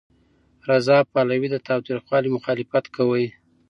رضا 0.69 0.97
پهلوي 1.11 1.47
د 1.51 1.57
تاوتریخوالي 1.67 2.29
مخالفت 2.35 2.85
کوي. 2.95 3.27